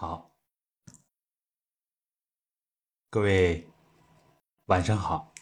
[0.00, 0.30] 好，
[3.10, 3.68] 各位
[4.66, 5.34] 晚上好，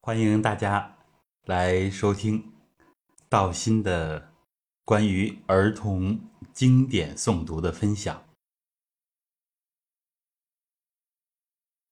[0.00, 0.98] 欢迎大家
[1.44, 2.52] 来收听
[3.28, 4.34] 道心的
[4.84, 6.18] 关于儿童
[6.52, 8.28] 经典诵读的分享。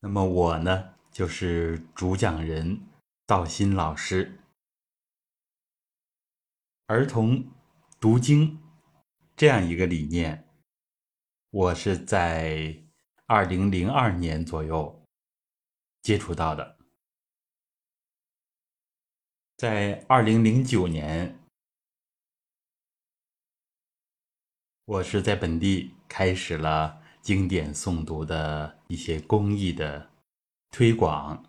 [0.00, 2.88] 那么我呢，就是主讲人
[3.24, 4.37] 道心老师。
[6.88, 7.46] 儿童
[8.00, 8.58] 读经
[9.36, 10.48] 这样一个理念，
[11.50, 12.82] 我是在
[13.26, 15.04] 二零零二年左右
[16.00, 16.78] 接触到的。
[19.58, 21.38] 在二零零九年，
[24.86, 30.10] 我是在本地开始了经典诵读的一些公益的
[30.70, 31.44] 推广。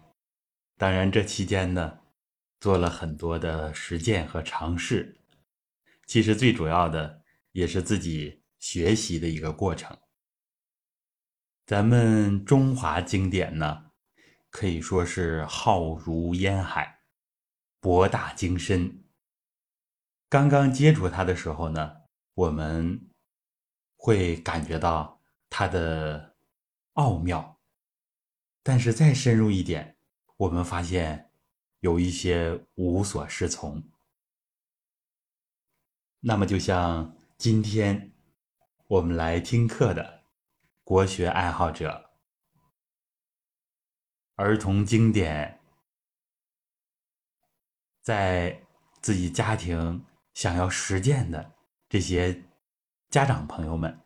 [0.76, 2.02] 当然，这期间呢，
[2.60, 5.16] 做了很多的实践和尝试。
[6.10, 7.22] 其实最主要的
[7.52, 9.96] 也是自己学习的一个过程。
[11.68, 13.92] 咱们中华经典呢，
[14.50, 17.02] 可以说是浩如烟海，
[17.80, 19.04] 博大精深。
[20.28, 21.98] 刚刚接触它的时候呢，
[22.34, 23.08] 我们
[23.96, 26.38] 会感觉到它的
[26.94, 27.62] 奥妙，
[28.64, 29.96] 但是再深入一点，
[30.38, 31.30] 我们发现
[31.82, 33.88] 有一些无所适从。
[36.22, 38.12] 那么，就像今天
[38.88, 40.24] 我们来听课的
[40.84, 42.10] 国学爱好者、
[44.36, 45.62] 儿童经典，
[48.02, 48.62] 在
[49.00, 51.54] 自己家庭想要实践的
[51.88, 52.44] 这些
[53.10, 53.98] 家长朋友们，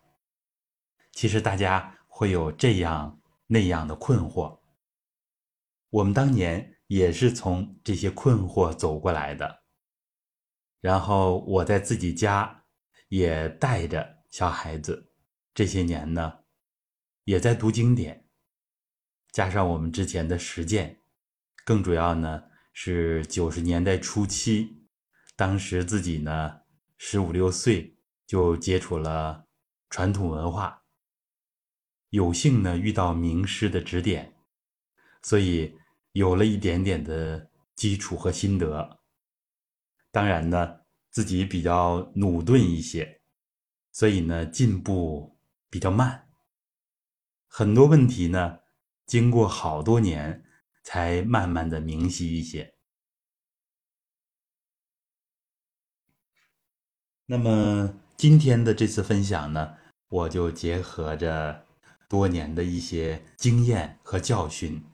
[1.13, 4.59] 其实大家会有这样那样的困惑。
[5.89, 9.62] 我们当年也是从这些困惑走过来的。
[10.83, 12.65] 然后我在自己家
[13.07, 15.13] 也带着小孩子，
[15.53, 16.39] 这些年呢，
[17.23, 18.27] 也在读经典，
[19.31, 21.01] 加上我们之前的实践，
[21.63, 22.43] 更主要呢
[22.73, 24.83] 是九十年代初期，
[25.37, 26.59] 当时自己呢
[26.97, 29.47] 十五六岁就接触了
[29.89, 30.83] 传统文化，
[32.09, 34.35] 有幸呢遇到名师的指点，
[35.21, 35.77] 所以
[36.11, 38.99] 有了一点点的基础和心得。
[40.13, 43.23] 当然呢，自己比较努钝一些，
[43.91, 45.39] 所以呢进步
[45.71, 46.29] 比较慢。
[47.47, 48.59] 很多问题呢，
[49.07, 50.45] 经过好多年
[50.83, 52.75] 才慢慢的明晰一些。
[57.25, 59.77] 那么今天的这次分享呢，
[60.09, 61.65] 我就结合着
[62.07, 64.85] 多年的一些经验和教训，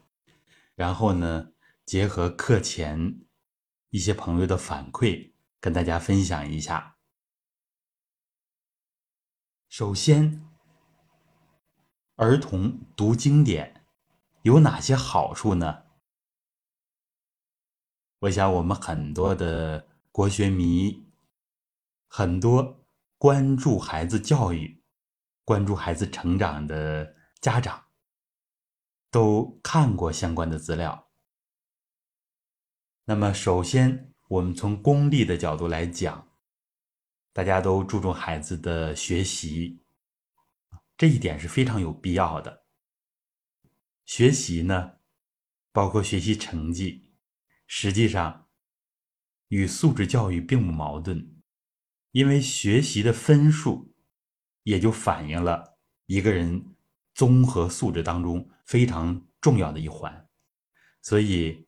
[0.75, 1.51] 然后呢，
[1.85, 3.25] 结合课前。
[3.89, 6.97] 一些朋友的反馈，跟大家分享一下。
[9.67, 10.45] 首先，
[12.15, 13.85] 儿童读经典
[14.43, 15.83] 有哪些好处呢？
[18.19, 21.07] 我想，我们很多的国学迷，
[22.07, 22.85] 很多
[23.17, 24.83] 关注孩子教育、
[25.43, 27.85] 关注孩子成长的家长，
[29.09, 31.08] 都看过相关的资料。
[33.09, 36.29] 那么，首先，我们从功利的角度来讲，
[37.33, 39.81] 大家都注重孩子的学习，
[40.95, 42.65] 这一点是非常有必要的。
[44.05, 44.97] 学习呢，
[45.71, 47.11] 包括学习成绩，
[47.65, 48.47] 实际上
[49.47, 51.41] 与素质教育并不矛盾，
[52.11, 53.91] 因为学习的分数
[54.61, 56.63] 也就反映了一个人
[57.15, 60.29] 综合素质当中非常重要的一环，
[61.01, 61.67] 所以。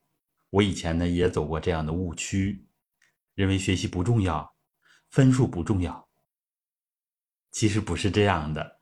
[0.52, 2.66] 我以前呢也走过这样的误区，
[3.32, 4.54] 认为学习不重要，
[5.08, 6.06] 分数不重要。
[7.50, 8.80] 其实不是这样的。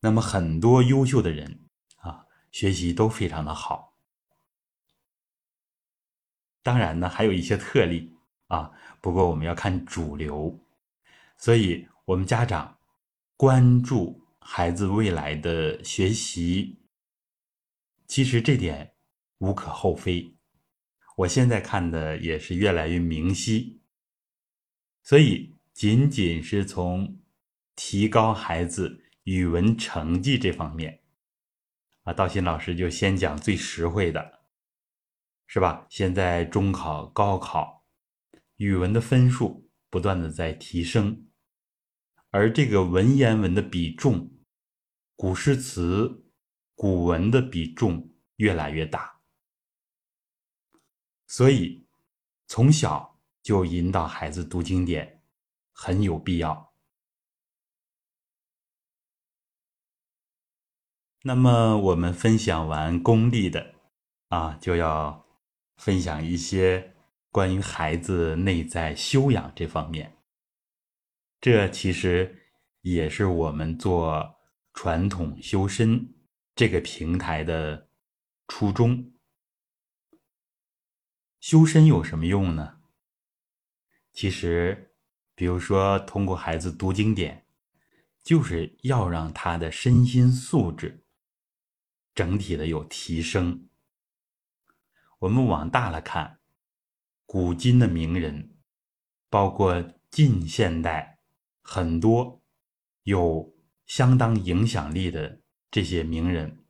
[0.00, 1.66] 那么很多优秀的人
[1.96, 3.96] 啊，学习都非常的好。
[6.62, 8.14] 当然呢，还有一些特例
[8.48, 8.70] 啊，
[9.00, 10.62] 不过我们要看主流。
[11.38, 12.78] 所以，我们家长
[13.34, 16.78] 关注孩子未来的学习，
[18.06, 18.94] 其实这点。
[19.38, 20.36] 无可厚非，
[21.16, 23.80] 我现在看的也是越来越明晰。
[25.02, 27.20] 所以，仅仅是从
[27.76, 31.02] 提高孩子语文成绩这方面，
[32.02, 34.40] 啊，道新老师就先讲最实惠的，
[35.46, 35.86] 是吧？
[35.88, 37.86] 现在中考、高考，
[38.56, 41.28] 语文的分数不断的在提升，
[42.30, 44.32] 而这个文言文的比重、
[45.14, 46.24] 古诗词、
[46.74, 49.17] 古文的比重越来越大。
[51.28, 51.86] 所以，
[52.46, 55.22] 从小就引导孩子读经典，
[55.72, 56.72] 很有必要。
[61.22, 63.74] 那么我们分享完功利的，
[64.28, 65.26] 啊，就要
[65.76, 66.94] 分享一些
[67.30, 70.16] 关于孩子内在修养这方面。
[71.42, 72.50] 这其实
[72.80, 74.34] 也是我们做
[74.72, 76.14] 传统修身
[76.54, 77.90] 这个平台的
[78.46, 79.12] 初衷。
[81.40, 82.80] 修身有什么用呢？
[84.12, 84.92] 其实，
[85.34, 87.46] 比如说通过孩子读经典，
[88.24, 91.04] 就是要让他的身心素质
[92.14, 93.68] 整体的有提升。
[95.20, 96.40] 我们往大了看，
[97.24, 98.56] 古今的名人，
[99.30, 99.80] 包括
[100.10, 101.20] 近现代
[101.62, 102.42] 很多
[103.04, 103.54] 有
[103.86, 106.64] 相当影响力的这些名人，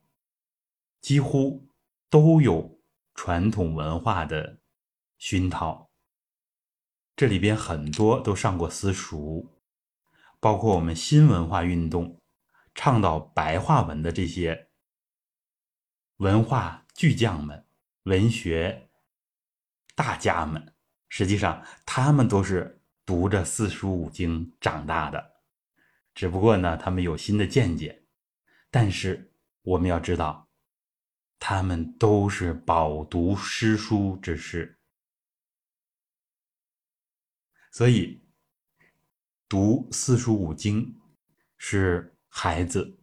[1.00, 1.67] 几乎
[2.11, 2.79] 都有
[3.14, 4.57] 传统文化的
[5.19, 5.91] 熏陶。
[7.15, 9.49] 这里边很多都上过私塾，
[10.41, 12.20] 包括我们新文化运动
[12.75, 14.69] 倡导白话文的这些
[16.19, 17.67] 文化巨匠们、
[18.05, 18.88] 文学
[19.97, 20.75] 大家们，
[21.09, 25.32] 实际上他们都是读着四书五经长大的，
[26.14, 28.05] 只不过呢，他们有新的见解。
[28.71, 29.32] 但是
[29.62, 30.49] 我们要知道，
[31.41, 34.77] 他们都是饱读诗书之士。
[37.70, 38.20] 所以，
[39.49, 40.99] 读四书五经
[41.56, 42.99] 是孩子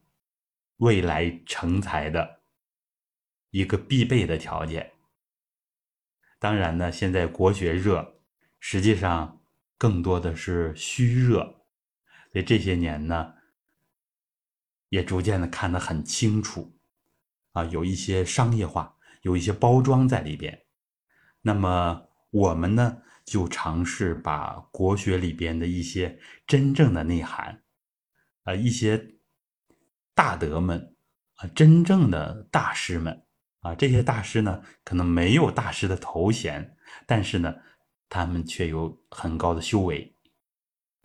[0.77, 2.41] 未来成才的
[3.51, 4.91] 一个必备的条件。
[6.39, 8.19] 当然呢，现在国学热，
[8.59, 9.41] 实际上
[9.77, 11.65] 更多的是虚热，
[12.31, 13.35] 所以这些年呢，
[14.89, 16.77] 也逐渐的看得很清楚，
[17.53, 20.65] 啊，有一些商业化，有一些包装在里边。
[21.41, 23.01] 那么我们呢？
[23.25, 27.63] 就尝试把国学里边的一些真正的内涵，
[28.43, 29.17] 啊，一些
[30.13, 30.95] 大德们，
[31.37, 33.25] 啊，真正的大师们，
[33.61, 36.77] 啊，这些大师呢，可能没有大师的头衔，
[37.07, 37.55] 但是呢，
[38.07, 40.15] 他们却有很高的修为。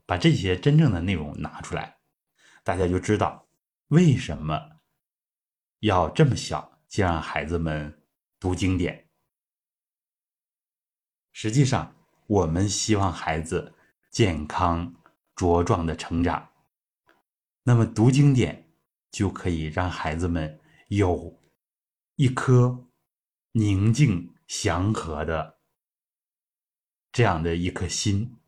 [0.05, 2.01] 把这些真正的内容拿出来，
[2.63, 3.49] 大家就知道
[3.89, 4.61] 为什么
[5.79, 8.03] 要这么小就让孩子们
[8.39, 9.09] 读经典。
[11.33, 11.97] 实际上。
[12.31, 13.75] 我们希望孩子
[14.09, 14.95] 健康
[15.35, 16.51] 茁壮的成长，
[17.65, 18.71] 那么读经典
[19.11, 21.41] 就可以让孩子们有
[22.15, 22.87] 一颗
[23.51, 25.59] 宁静祥和的
[27.11, 28.39] 这样的一颗心，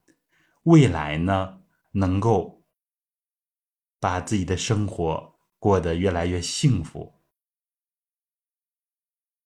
[0.62, 2.64] 未来呢能够
[3.98, 7.20] 把自己的生活过得越来越幸福，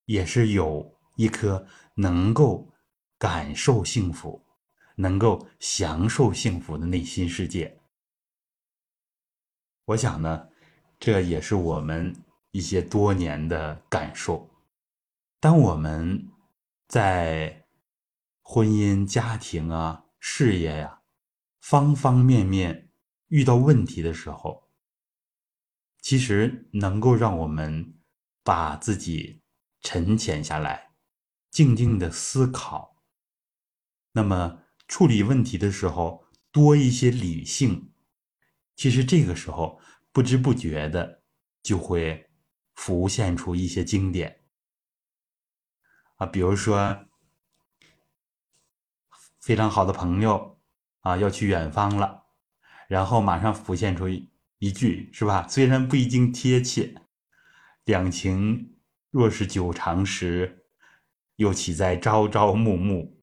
[0.04, 2.75] 也是有一颗能够。
[3.18, 4.44] 感受幸福，
[4.96, 7.80] 能够享受幸福的内心世界。
[9.86, 10.48] 我想呢，
[10.98, 12.14] 这也是我们
[12.50, 14.50] 一些多年的感受。
[15.38, 16.28] 当我们
[16.88, 17.66] 在
[18.42, 21.02] 婚姻、家庭啊、事业呀
[21.60, 22.90] 方方面面
[23.28, 24.68] 遇到问题的时候，
[26.00, 27.94] 其实能够让我们
[28.42, 29.42] 把自己
[29.82, 30.90] 沉潜下来，
[31.50, 32.95] 静静的思考。
[34.16, 37.92] 那么处理问题的时候多一些理性，
[38.74, 39.78] 其实这个时候
[40.10, 41.22] 不知不觉的
[41.62, 42.30] 就会
[42.74, 44.40] 浮现出一些经典
[46.14, 47.04] 啊，比如说
[49.38, 50.62] 非常好的朋友
[51.00, 52.24] 啊要去远方了，
[52.88, 55.46] 然后马上浮现出一句是吧？
[55.46, 56.94] 虽然不一定贴切，
[57.84, 58.78] 两情
[59.10, 60.64] 若是久长时，
[61.34, 63.14] 又岂在朝朝暮暮。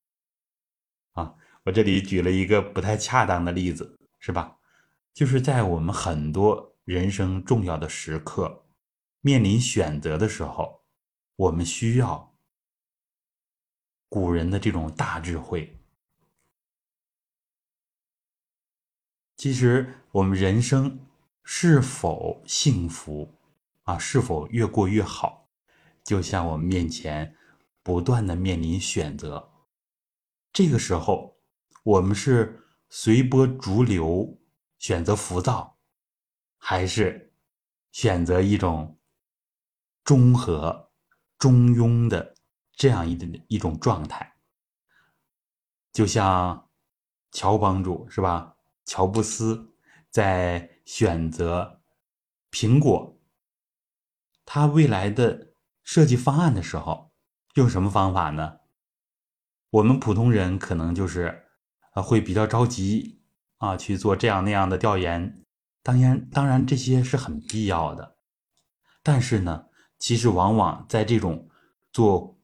[1.65, 4.57] 我这里举了一个不太恰当的例子，是吧？
[5.13, 8.65] 就是在我们很多人生重要的时刻，
[9.21, 10.83] 面临选择的时候，
[11.37, 12.35] 我们需要
[14.09, 15.79] 古人的这种大智慧。
[19.37, 20.99] 其实，我们人生
[21.43, 23.33] 是否幸福
[23.83, 23.97] 啊？
[23.97, 25.47] 是否越过越好？
[26.03, 27.37] 就像我们面前
[27.81, 29.53] 不断的面临选择，
[30.51, 31.32] 这个时候。
[31.83, 34.39] 我们是随波逐流，
[34.79, 35.77] 选择浮躁，
[36.57, 37.33] 还是
[37.91, 38.97] 选择一种
[40.01, 40.89] 中和、
[41.37, 42.35] 中庸的
[42.71, 44.37] 这样一的一种状态？
[45.91, 46.69] 就像
[47.31, 48.55] 乔帮主是吧？
[48.85, 49.75] 乔布斯
[50.09, 51.81] 在选择
[52.49, 53.19] 苹果
[54.45, 57.11] 他未来的设计方案的时候，
[57.55, 58.59] 用什么方法呢？
[59.69, 61.41] 我们普通人可能就是。
[61.93, 63.21] 啊，会比较着急
[63.57, 65.41] 啊，去做这样那样的调研。
[65.81, 68.17] 当然，当然这些是很必要的。
[69.01, 69.67] 但是呢，
[69.99, 71.49] 其实往往在这种
[71.91, 72.39] 做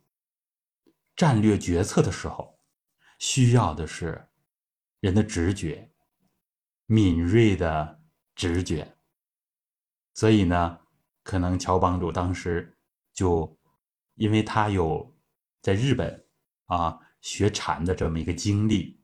[1.15, 2.59] 战略决策的时候，
[3.17, 4.27] 需要的是
[4.99, 5.89] 人的直觉，
[6.85, 8.01] 敏锐的
[8.35, 8.95] 直觉。
[10.13, 10.79] 所以呢，
[11.23, 12.77] 可能乔帮主当时
[13.13, 13.57] 就，
[14.15, 15.15] 因为他有
[15.61, 16.25] 在日本
[16.65, 18.98] 啊学禅的这么一个经历，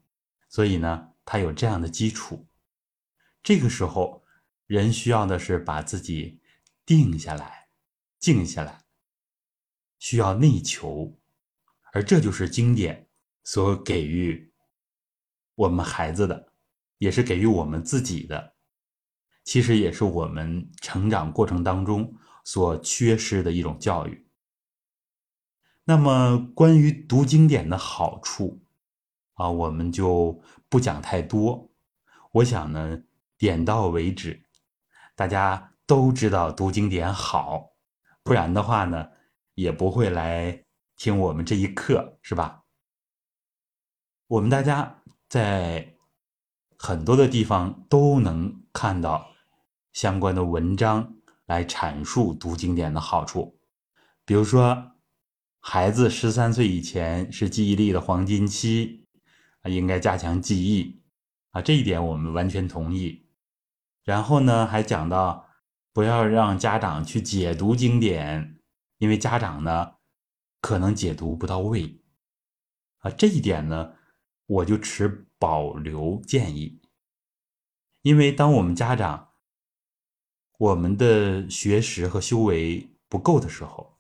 [0.55, 2.47] 所以呢，他有这样的基础。
[3.43, 4.23] 这个时候，
[4.67, 6.39] 人需要的是把自己
[6.85, 7.67] 定下来，
[8.19, 8.85] 静下来，
[9.99, 11.19] 需要内求，
[11.91, 13.09] 而这就是经典
[13.43, 14.53] 所给予
[15.55, 16.53] 我们孩子的，
[16.99, 18.55] 也是给予我们自己的。
[19.43, 24.25] 其实也是我们成长过程当中所缺失的一种教育。
[25.83, 28.64] 那么，关于读经典的好处
[29.35, 31.69] 啊，我们就不讲太多。
[32.31, 33.03] 我想呢，
[33.37, 34.43] 点到为止。
[35.15, 37.69] 大家都知道读经典好，
[38.23, 39.09] 不然的话呢，
[39.53, 40.65] 也不会来
[40.97, 42.63] 听我们这一课，是吧？
[44.27, 45.95] 我们大家在
[46.77, 49.31] 很多的地方都能看到。
[49.93, 51.15] 相关的文章
[51.45, 53.57] 来阐述读经典的好处，
[54.25, 54.91] 比如说，
[55.61, 59.04] 孩子十三岁以前是记忆力的黄金期，
[59.69, 61.01] 应该加强记忆，
[61.51, 63.27] 啊，这一点我们完全同意。
[64.03, 65.47] 然后呢，还讲到
[65.93, 68.59] 不要让家长去解读经典，
[68.97, 69.95] 因为家长呢
[70.61, 72.01] 可能解读不到位，
[72.99, 73.95] 啊，这一点呢
[74.45, 76.81] 我就持保留建议，
[78.01, 79.31] 因为当我们家长。
[80.57, 83.99] 我们的学识和修为不够的时候，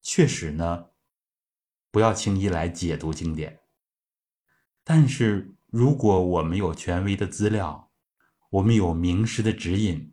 [0.00, 0.90] 确实呢，
[1.90, 3.59] 不要轻易来解读经典。
[4.92, 7.92] 但是，如果我们有权威的资料，
[8.50, 10.12] 我们有名师的指引，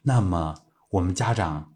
[0.00, 0.62] 那么
[0.92, 1.74] 我们家长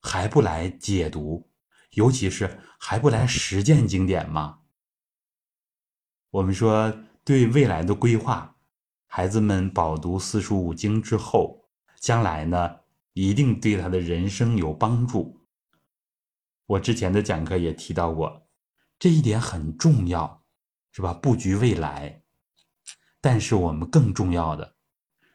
[0.00, 1.50] 还不来解读，
[1.90, 4.60] 尤其是还不来实践经典吗？
[6.30, 6.90] 我们说，
[7.22, 8.56] 对未来的规划，
[9.04, 11.68] 孩子们饱读四书五经之后。
[12.00, 12.76] 将来呢，
[13.12, 15.42] 一定对他的人生有帮助。
[16.64, 18.46] 我之前的讲课也提到过，
[18.98, 20.43] 这一点很重要，
[20.94, 21.12] 是吧？
[21.12, 22.22] 布局未来。
[23.20, 24.76] 但是我们更重要的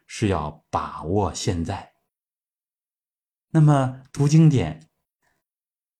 [0.06, 1.94] 是要把握现在。
[3.50, 4.88] 那么读经典，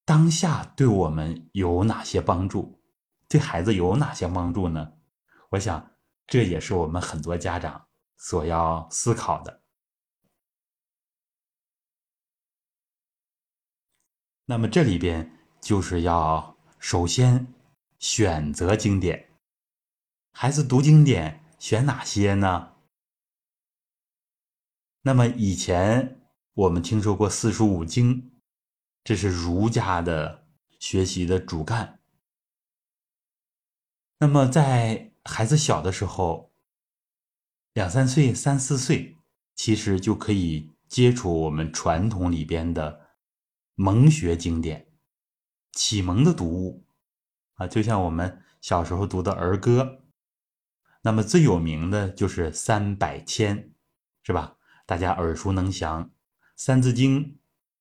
[0.05, 2.81] 当下对我们有哪些帮助？
[3.29, 4.95] 对孩子有哪些帮助呢？
[5.51, 5.91] 我想，
[6.27, 9.63] 这也是我们很多家长所要思考的。
[14.47, 17.47] 那么这里边就是要首先
[17.99, 19.30] 选择经典，
[20.33, 22.73] 孩子读经典选哪些呢？
[25.03, 26.21] 那么以前
[26.55, 28.33] 我们听说过四书五经，
[29.05, 30.47] 这是儒家的
[30.79, 32.01] 学习的主干。
[34.19, 36.53] 那么在孩子小的时候，
[37.73, 39.17] 两三岁、三四岁，
[39.55, 43.09] 其实就可以接触我们传统里边的。
[43.77, 44.93] 蒙学经典，
[45.73, 46.85] 启蒙的读物
[47.55, 50.03] 啊，就像我们小时候读的儿歌，
[51.03, 53.73] 那么最有名的就是三百千，
[54.23, 54.57] 是吧？
[54.87, 56.05] 大家耳熟能详，
[56.57, 57.25] 《三字经》、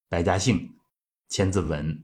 [0.07, 0.75] 百家姓、
[1.27, 1.95] 千字文。《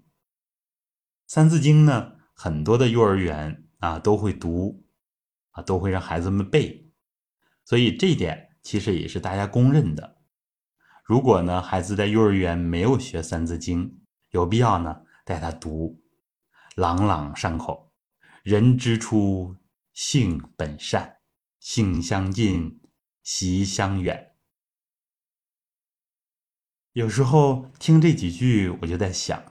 [1.28, 4.84] 三字经》呢，很多的幼儿园啊都会读，
[5.52, 6.92] 啊都会让孩子们背，
[7.64, 10.18] 所以这一点其实也是大家公认的。
[11.04, 13.90] 如果呢，孩子在幼儿园没有学《三字经》，
[14.32, 16.02] 有必要呢带他读，
[16.76, 17.94] 朗朗上口。
[18.44, 19.56] 人之初，
[19.96, 21.20] 性本善，
[21.60, 22.82] 性相近，
[23.24, 24.36] 习相远。
[26.92, 29.42] 有时候听这几句，我就在想，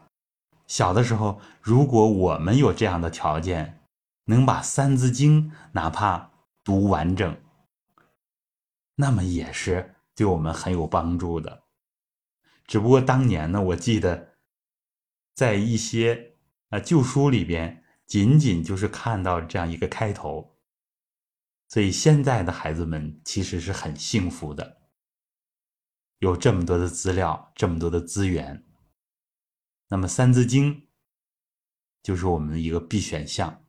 [0.66, 3.80] 小的时候，如果我们有这样的条件，
[4.26, 6.30] 能把《三字经》哪怕
[6.62, 7.42] 读完整，
[8.94, 9.94] 那么也是。
[10.14, 11.64] 对我们很有帮助的，
[12.66, 14.36] 只不过当年呢，我记得
[15.34, 16.36] 在一些
[16.68, 20.58] 啊旧书里边，仅仅就是看到这样一个开头，
[21.68, 24.82] 所以现在的孩子们其实是很幸福的，
[26.18, 28.66] 有这么多的资料，这么多的资源。
[29.88, 30.82] 那么《三字经》
[32.02, 33.66] 就是我们的一个必选项，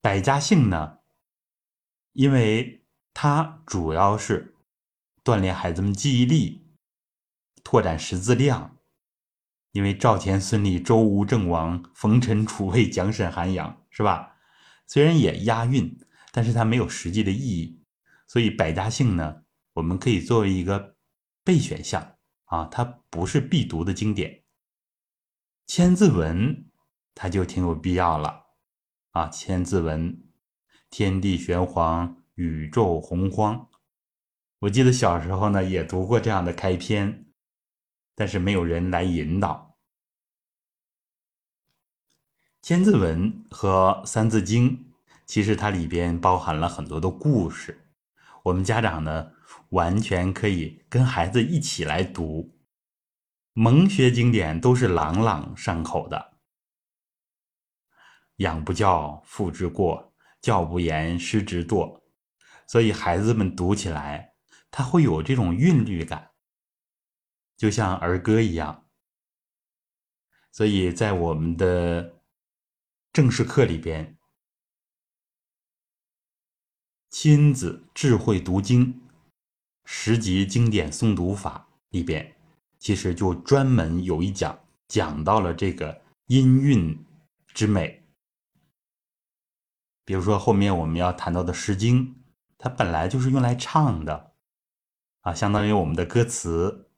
[0.00, 1.00] 百家姓呢，
[2.12, 4.52] 因为它主要是。
[5.24, 6.76] 锻炼孩子们记忆力，
[7.62, 8.76] 拓展识字量。
[9.74, 14.36] 因为赵钱孙李周吴郑王冯陈楚卫蒋沈韩杨是吧？
[14.86, 15.98] 虽然也押韵，
[16.30, 17.82] 但是它没有实际的意义，
[18.28, 20.94] 所以百家姓呢，我们可以作为一个
[21.42, 22.14] 备选项
[22.44, 24.44] 啊，它不是必读的经典。
[25.66, 26.66] 千字文
[27.12, 28.44] 它就挺有必要了
[29.10, 30.22] 啊，千字文，
[30.88, 33.68] 天地玄黄，宇宙洪荒。
[34.60, 37.23] 我记得小时候呢也读过这样的开篇，
[38.14, 39.76] 但是没有人来引导。
[42.62, 44.92] 千字文和三字经，
[45.26, 47.90] 其实它里边包含了很多的故事。
[48.44, 49.32] 我们家长呢，
[49.70, 52.58] 完全可以跟孩子一起来读。
[53.52, 56.38] 蒙学经典都是朗朗上口的
[58.38, 62.00] ，“养不教，父之过；教不严，师之惰。”
[62.66, 64.34] 所以孩子们读起来，
[64.70, 66.30] 他会有这种韵律感，
[67.56, 68.84] 就像儿歌一样。
[70.52, 72.20] 所以在我们的
[73.12, 74.16] 正式课里边，
[77.10, 79.02] 亲子智慧读经
[79.84, 82.36] 十级经典诵读法里边，
[82.78, 87.04] 其实就专门有一讲讲到了这个音韵
[87.48, 88.04] 之美。
[90.04, 92.14] 比如说后面我们要谈到的《诗经》，
[92.58, 94.34] 它本来就是用来唱的，
[95.22, 96.90] 啊，相当于我们的歌词。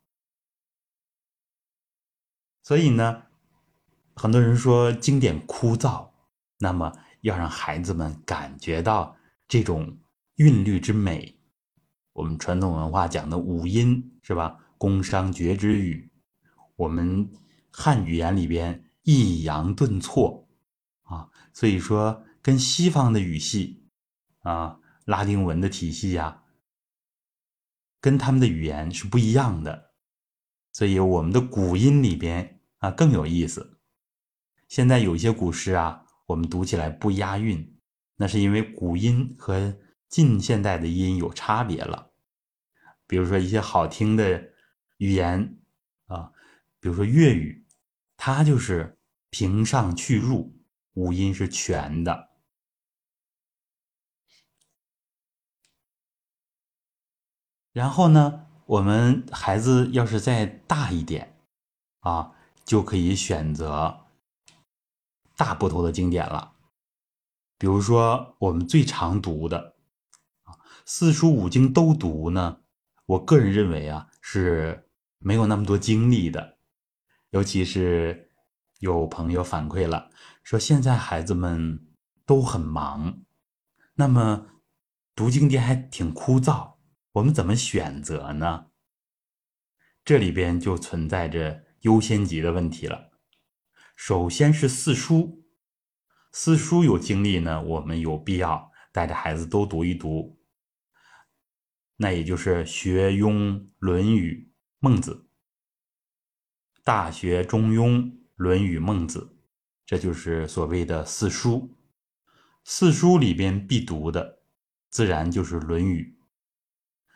[2.66, 3.22] 所以呢。
[4.18, 6.08] 很多人说经典枯燥，
[6.58, 9.14] 那么要让孩子们感觉到
[9.46, 9.98] 这种
[10.36, 11.38] 韵律之美。
[12.14, 14.58] 我们传统文化讲的五音是吧？
[14.78, 16.10] 宫商角徵羽，
[16.76, 17.30] 我们
[17.70, 20.48] 汉语言里边抑扬顿挫
[21.02, 23.84] 啊，所以说跟西方的语系
[24.40, 26.42] 啊、拉丁文的体系呀，
[28.00, 29.90] 跟他们的语言是不一样的。
[30.72, 33.80] 所以我们的古音里边啊更有意思。
[34.68, 37.78] 现在有一些古诗啊，我们读起来不押韵，
[38.16, 42.12] 那是因为古音和近现代的音有差别了。
[43.06, 44.52] 比如说一些好听的
[44.96, 45.58] 语言
[46.06, 46.32] 啊，
[46.80, 47.66] 比如说粤语，
[48.16, 48.98] 它就是
[49.30, 50.58] 平上去入，
[50.94, 52.30] 五音是全的。
[57.72, 61.38] 然后呢，我们孩子要是再大一点
[62.00, 62.34] 啊，
[62.66, 64.00] 就可以选择。
[65.38, 66.54] 大部头的经典了，
[67.58, 69.76] 比如说我们最常读的
[70.44, 72.60] 啊，四书五经都读呢。
[73.04, 76.56] 我个人认为啊，是没有那么多精力的。
[77.30, 78.30] 尤其是
[78.78, 80.10] 有朋友反馈了，
[80.42, 81.86] 说现在孩子们
[82.24, 83.20] 都很忙，
[83.96, 84.46] 那么
[85.14, 86.76] 读经典还挺枯燥，
[87.12, 88.68] 我们怎么选择呢？
[90.02, 93.12] 这里边就存在着优先级的问题了。
[93.94, 95.44] 首先是四书，
[96.32, 100.36] 四书有精力呢，我们有必要带着孩子都读一读。
[101.98, 103.30] 那也就是学《庸》
[103.78, 105.12] 《论语》《孟子》，
[106.82, 107.90] 《大学》《中庸》
[108.34, 109.20] 《论语》《孟子》，
[109.86, 111.72] 这就是所谓的四书。
[112.64, 114.40] 四书里边必读的，
[114.90, 116.18] 自然就是《论语》。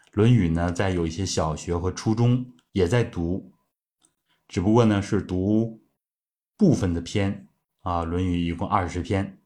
[0.13, 3.53] 《论语》呢，在有一些小学和初中也在读，
[4.51, 5.81] 只不过呢是读。
[6.57, 7.49] 部分的篇
[7.81, 9.41] 啊，《论语》一共二十篇，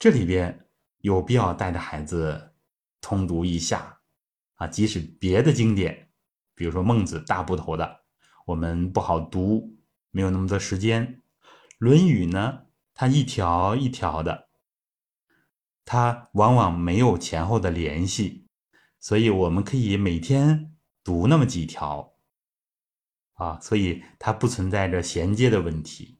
[0.00, 0.66] 这里边
[0.98, 2.54] 有必要带着孩子
[3.00, 4.00] 通读一下
[4.56, 4.66] 啊。
[4.66, 6.10] 即使别的经典，
[6.56, 8.00] 比如说《孟子》大部头的，
[8.46, 9.76] 我们不好读，
[10.10, 11.06] 没有那么多时间，
[11.78, 12.62] 《论语》呢，
[12.94, 14.48] 它一条一条的，
[15.84, 18.48] 它往往没有前后的联系，
[18.98, 22.17] 所以我们可以每天读那么几条。
[23.38, 26.18] 啊，所以它不存在着衔接的问题，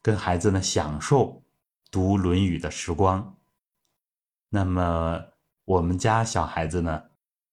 [0.00, 1.44] 跟孩子呢享受
[1.90, 3.38] 读《论语》的时光。
[4.48, 5.22] 那么
[5.66, 7.10] 我们家小孩子呢，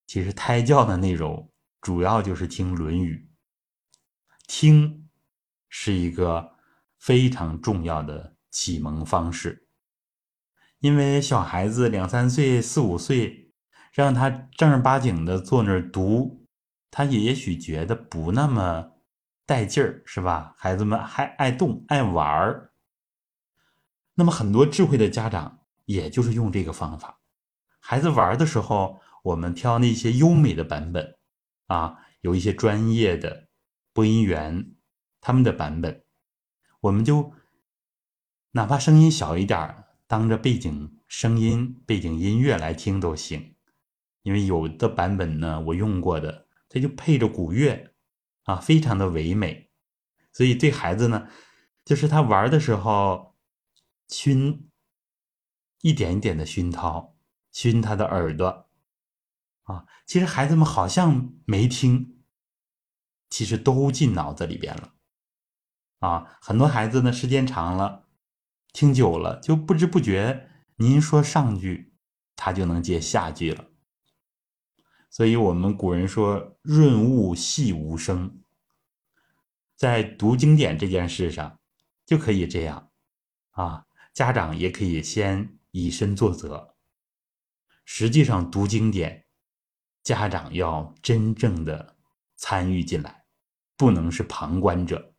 [0.07, 3.29] 其实胎教的内容主要就是听《论语》，
[4.47, 5.09] 听
[5.67, 6.55] 是一个
[6.97, 9.67] 非常重要的启蒙方式，
[10.79, 13.51] 因为小孩子两三岁、四五岁，
[13.91, 16.42] 让他正儿八经的坐那儿读。
[16.95, 18.91] 他也许觉得不那么
[19.47, 20.53] 带劲儿，是吧？
[20.55, 22.71] 孩子们还爱动爱玩儿。
[24.13, 27.19] 那么很多智慧的家长，也就是用这个方法。
[27.79, 31.17] 孩子玩的时候，我们挑那些优美的版本，
[31.65, 33.47] 啊，有一些专业的
[33.91, 34.75] 播音员
[35.19, 36.03] 他们的版本，
[36.81, 37.33] 我们就
[38.51, 43.55] 哪怕声音小一点当着背景声音、背景音乐来听都行。
[44.21, 46.42] 因为有的版本呢，我用过的。
[46.73, 47.93] 它就配着古乐，
[48.45, 49.69] 啊，非常的唯美，
[50.31, 51.27] 所以对孩子呢，
[51.85, 53.35] 就是他玩的时候，
[54.09, 54.71] 熏
[55.81, 57.15] 一点一点的熏陶，
[57.51, 58.67] 熏他的耳朵，
[59.65, 62.23] 啊，其实孩子们好像没听，
[63.29, 64.95] 其实都进脑子里边了，
[65.99, 68.07] 啊，很多孩子呢时间长了，
[68.71, 71.93] 听久了就不知不觉，您说上句，
[72.35, 73.67] 他就能接下句了。
[75.13, 78.41] 所以我们古人说“润物细无声”，
[79.77, 81.59] 在读经典这件事上，
[82.03, 82.89] 就可以这样，
[83.51, 86.73] 啊，家长也可以先以身作则。
[87.85, 89.27] 实际上读经典，
[90.01, 91.95] 家长要真正的
[92.35, 93.25] 参与进来，
[93.77, 95.13] 不能是旁观者，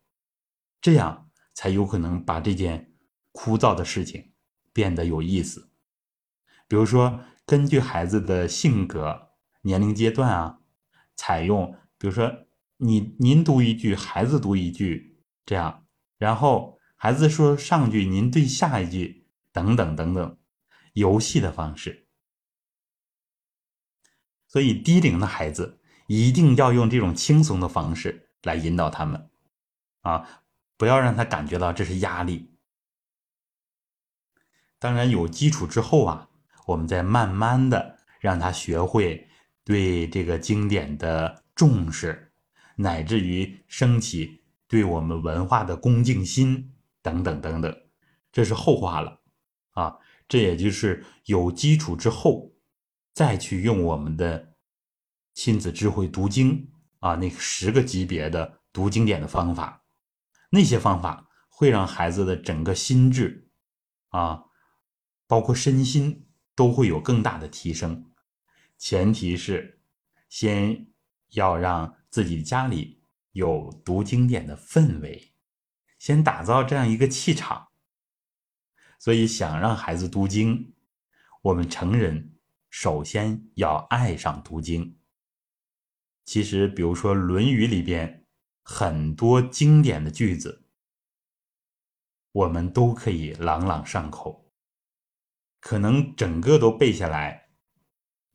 [0.81, 2.91] 这样才有可能把这件
[3.31, 4.33] 枯燥的事情
[4.73, 5.69] 变得有意思。
[6.67, 9.24] 比如说，根据孩子的性格。
[9.65, 10.59] 年龄阶段啊，
[11.15, 12.45] 采用比如说
[12.77, 15.85] 你您读一句，孩子读一句，这样，
[16.19, 20.37] 然后孩子说上句，您对下一句，等等等等，
[20.93, 22.07] 游戏的方式。
[24.47, 29.29] 所以低龄的孩子一定要用这种轻松的方式来引导他们，
[30.01, 30.43] 啊，
[30.77, 32.51] 不要让他感觉到这是压力。
[34.77, 36.29] 当然有基础之后啊，
[36.67, 39.24] 我们再慢慢的让他学会。
[39.65, 42.31] 对这个经典的重视，
[42.77, 47.75] 乃至于升起对我们文化的恭敬心等等等等，
[48.31, 49.21] 这是后话了
[49.71, 49.97] 啊！
[50.27, 52.51] 这也就是有基础之后，
[53.13, 54.53] 再去用我们的
[55.33, 59.83] 亲子智慧读经啊，那十个级别的读经典的方法，
[60.49, 63.49] 那些方法会让孩子的整个心智
[64.09, 64.43] 啊，
[65.27, 68.11] 包括身心都会有更大的提升。
[68.87, 69.79] 前提是，
[70.29, 70.85] 先
[71.29, 75.33] 要让自己家里有读经典的氛围，
[75.97, 77.69] 先打造这样一个气场。
[78.99, 80.75] 所以，想让孩子读经，
[81.41, 82.37] 我们成人
[82.69, 84.99] 首先要爱上读经。
[86.23, 88.27] 其实，比如说《论语》里边
[88.61, 90.67] 很多经典的句子，
[92.31, 94.51] 我们都可以朗朗上口，
[95.59, 97.44] 可能整个都背下来。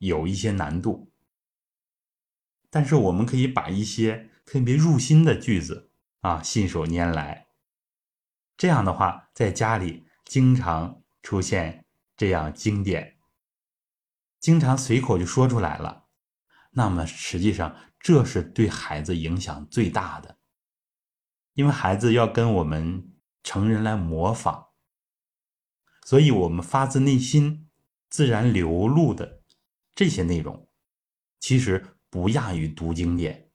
[0.00, 1.12] 有一些难度，
[2.70, 7.48] 但是我们可以把一些特别入心的句子啊信手拈来。
[8.56, 11.84] 这样的话，在家里经常出现
[12.16, 13.18] 这样经典，
[14.38, 16.06] 经常随口就说出来了。
[16.70, 20.38] 那么实际上，这是对孩子影响最大的，
[21.52, 24.68] 因为孩子要跟我们成人来模仿，
[26.06, 27.68] 所以我们发自内心、
[28.08, 29.39] 自然流露的。
[29.94, 30.68] 这些内容
[31.38, 33.50] 其实不亚于读经典。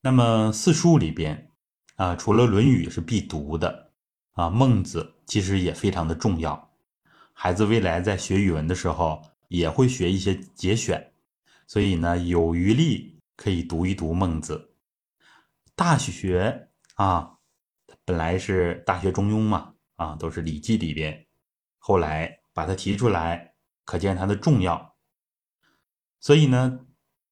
[0.00, 1.50] 那么四书里边
[1.96, 3.92] 啊，除了《论语》是必读的
[4.32, 6.72] 啊，《孟子》其实也非常的重要。
[7.32, 11.12] 孩子未来在学语文的时候也会学一些节选，
[11.66, 14.56] 所以呢，有余力可以读一读《孟子》。
[15.74, 16.68] 《大学》
[17.04, 17.38] 啊，
[18.04, 21.26] 本来是《大学》《中庸》嘛，啊，都是《礼记》里边，
[21.78, 22.37] 后来。
[22.58, 24.96] 把它提出来，可见它的重要。
[26.18, 26.80] 所以呢，《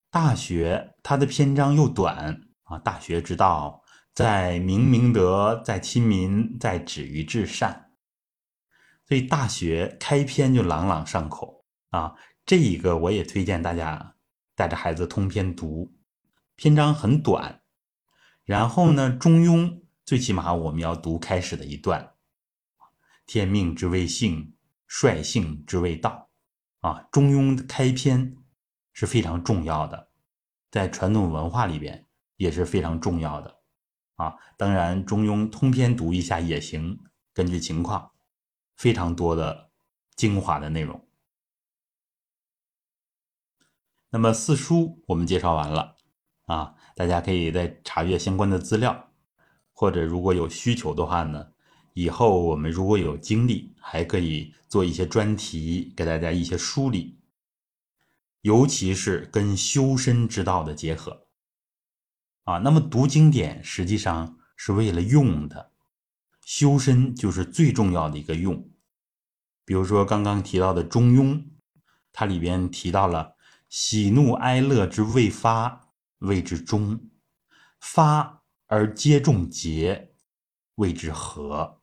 [0.08, 3.82] 大学》它的篇章又短啊，《大学之道，
[4.14, 7.90] 在明明德，在亲民，在止于至善》。
[9.08, 12.14] 所以，《大学》开篇就朗朗上口啊。
[12.44, 14.14] 这一个我也推荐大家
[14.54, 15.92] 带着孩子通篇读，
[16.54, 17.62] 篇章很短。
[18.44, 19.68] 然后呢，《中庸》
[20.04, 22.14] 最起码我们要读开始的一段
[23.26, 24.52] ：“天命之谓性。”
[24.86, 26.30] 率性之谓道，
[26.80, 28.36] 啊，中庸开篇
[28.92, 30.10] 是非常重要的，
[30.70, 33.60] 在传统文化里边也是非常重要的，
[34.14, 37.00] 啊，当然中庸通篇读一下也行，
[37.34, 38.12] 根据情况，
[38.76, 39.70] 非常多的
[40.14, 41.06] 精华的内容。
[44.10, 45.96] 那么四书我们介绍完了，
[46.44, 49.12] 啊，大家可以再查阅相关的资料，
[49.72, 51.52] 或者如果有需求的话呢。
[51.98, 57.18] 以后我们如果有精力，还可以做一些专题，给大家一些梳理，
[58.42, 61.26] 尤其是跟修身之道的结合。
[62.42, 65.72] 啊，那么读经典实际上是为了用的，
[66.44, 68.68] 修身就是最重要的一个用。
[69.64, 71.32] 比如说刚刚提到的《中庸》，
[72.12, 73.36] 它里边提到了
[73.70, 76.98] 喜怒哀乐之未发，谓之中；
[77.80, 80.12] 发而皆中节，
[80.74, 81.80] 谓之和。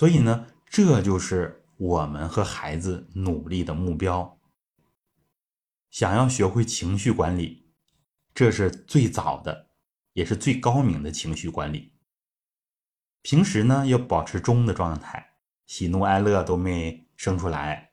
[0.00, 4.40] 所以呢，这就是我们和孩子努力的目标。
[5.90, 7.70] 想要学会情绪管理，
[8.32, 9.66] 这是最早的，
[10.14, 11.92] 也是最高明的情绪管理。
[13.20, 15.34] 平时呢要保持中的状态，
[15.66, 17.90] 喜怒哀乐都没生出来。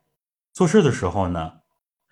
[0.54, 1.60] 做事的时候呢，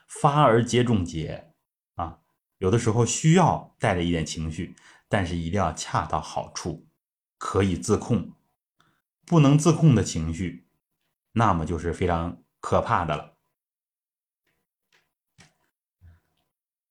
[0.09, 1.53] 发而皆中节
[1.93, 2.19] 啊，
[2.57, 4.75] 有的时候需要带着一点情绪，
[5.07, 6.85] 但是一定要恰到好处，
[7.37, 8.33] 可以自控。
[9.25, 10.67] 不能自控的情绪，
[11.31, 13.37] 那么就是非常可怕的了。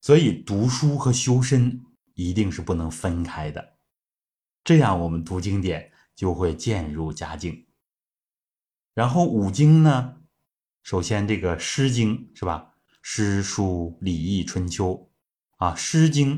[0.01, 3.77] 所以读书和修身一定是不能分开的，
[4.63, 7.65] 这样我们读经典就会渐入佳境。
[8.93, 10.21] 然后五经呢，
[10.83, 12.75] 首先这个《诗经》是吧？
[13.01, 15.11] 诗、书、礼、易、春秋
[15.57, 16.37] 啊，《诗经》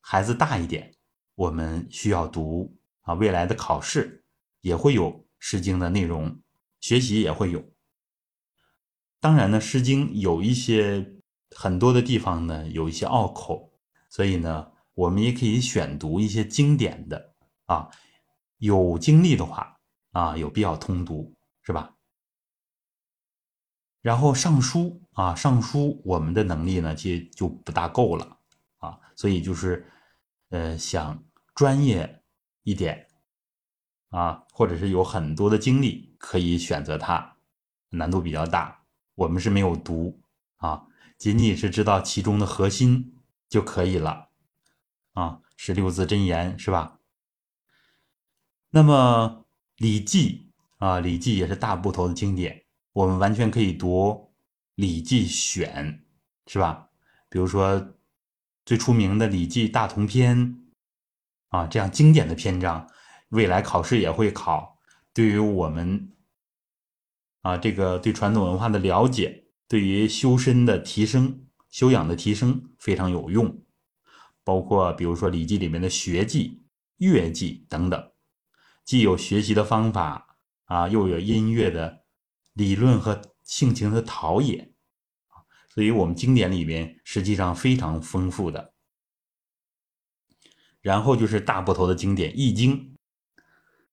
[0.00, 0.94] 孩子大一点，
[1.34, 4.19] 我们需要读啊，未来的考试。
[4.60, 6.40] 也会有《诗经》的内容，
[6.80, 7.72] 学习也会有。
[9.20, 11.14] 当然呢，《诗经》有一些
[11.54, 17.34] 很多的地方呢，有一些拗口，所以呢，我们也可以选读一些经典的
[17.66, 17.90] 啊。
[18.58, 19.80] 有精力的话
[20.12, 21.94] 啊，有必要通读，是吧？
[24.02, 28.38] 然后尚书啊，尚书我们的能力呢，其实就不大够了
[28.78, 29.86] 啊，所以就是
[30.50, 31.22] 呃，想
[31.54, 32.22] 专业
[32.62, 33.09] 一点。
[34.10, 37.36] 啊，或者是有很多的经历可以选择它，
[37.90, 38.84] 难度比较大。
[39.14, 40.20] 我们是没有读
[40.56, 43.14] 啊，仅仅是知道其中的核心
[43.48, 44.28] 就可以了。
[45.12, 46.98] 啊，十六字真言是吧？
[48.70, 49.44] 那么
[49.82, 50.50] 《礼记》
[50.84, 54.10] 啊，《礼记》也是大部头的经典，我们完全可以读
[54.74, 56.02] 《礼记选》，
[56.50, 56.88] 是吧？
[57.28, 57.94] 比如说
[58.64, 60.36] 最出名的《礼记大同篇》
[61.48, 62.88] 啊，这样经典的篇章。
[63.30, 64.78] 未来考试也会考，
[65.12, 66.12] 对于我们
[67.42, 73.62] 啊，这个对传统文化的了解，对于修身的提升、修养的提升非常有用。
[74.42, 76.64] 包括比如说《礼记》里面的学记、
[76.96, 78.12] 乐记等等，
[78.84, 82.04] 既有学习的方法啊，又有音乐的
[82.52, 84.72] 理论和性情的陶冶
[85.68, 88.74] 所以我们经典里面实际上非常丰富的。
[90.80, 92.76] 然后就是大部头的经典《易经》。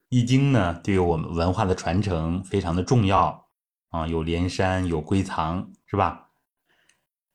[0.09, 3.49] 易经呢，对于我们文化的传承非常的重要
[3.89, 6.29] 啊，有连山，有归藏，是吧？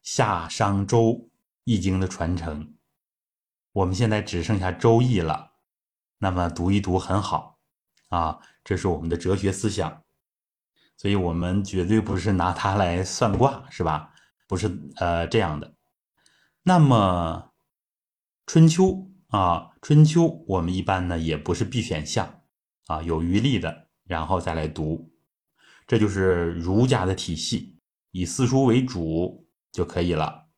[0.02, 1.28] 夏商周
[1.64, 2.74] 易经的传承，
[3.72, 5.52] 我们现在只剩下周易了，
[6.18, 7.58] 那么读一读很好
[8.08, 10.02] 啊，这是我们的哲学思想，
[10.96, 14.14] 所以我们绝对不是拿它来算卦，是吧？
[14.48, 15.74] 不是呃这样的。
[16.62, 17.52] 那么
[18.46, 22.41] 春秋啊，春秋我们一般呢也不是必选项。
[22.86, 25.12] 啊，有余力的，然后再来读，
[25.86, 27.78] 这就是儒家的体系，
[28.10, 30.48] 以四书为主就可以了。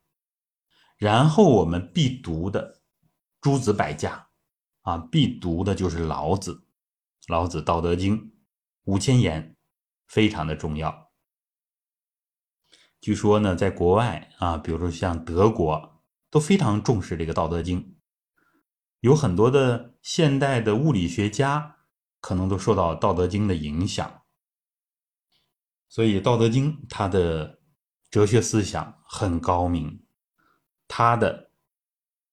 [0.97, 2.81] 然后我们必读的
[3.41, 4.29] 诸子百家，
[4.81, 6.65] 啊，必读的就是老子，
[7.27, 8.17] 老子《道德经》
[8.85, 9.55] 五千言，
[10.07, 11.11] 非常的重要。
[12.99, 17.81] 据说呢，在国外啊，比如说像德国，都非常重视这个《道德经》，
[19.01, 21.74] 有很多的现代的物理学家。
[22.25, 24.23] 可能都受到《道德经》的影响，
[25.87, 27.59] 所以《道德经》它的
[28.09, 30.03] 哲学思想很高明，
[30.87, 31.51] 它的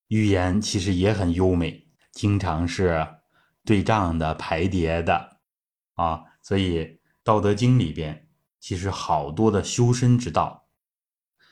[0.06, 3.06] 语言其实也很优美，经常是
[3.66, 5.40] 对仗的、排叠的
[5.96, 6.24] 啊。
[6.40, 6.78] 所以
[7.22, 10.70] 《道德经》里边其实好多的修身之道，《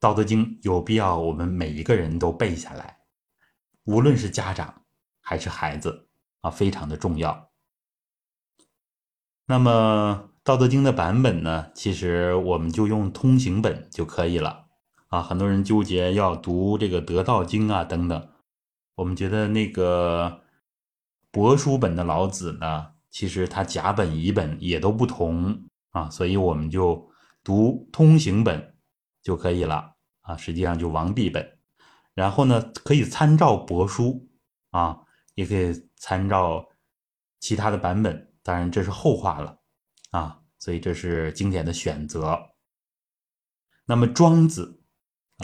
[0.00, 3.02] 道德经》有必要我们每一个人都背下来，
[3.84, 4.84] 无论是家长
[5.20, 6.08] 还是孩子
[6.40, 7.47] 啊，非常的重要。
[9.50, 11.70] 那么《道德经》的版本呢？
[11.74, 14.66] 其实我们就用通行本就可以了
[15.06, 15.22] 啊。
[15.22, 18.28] 很多人纠结要读这个《德道经》啊等等，
[18.96, 20.42] 我们觉得那个
[21.32, 27.10] 帛书本的老子呢，其实它甲本乙本也都不同啊，所以我们就
[27.42, 28.74] 读通行本
[29.22, 30.36] 就可以了啊。
[30.36, 31.56] 实际上就王弼本，
[32.12, 34.28] 然后呢可以参照帛书
[34.72, 34.98] 啊，
[35.36, 36.68] 也可以参照
[37.40, 38.27] 其他的版本。
[38.48, 39.58] 当然，这是后话了，
[40.10, 42.52] 啊，所以这是经典的选择。
[43.84, 44.80] 那么庄子、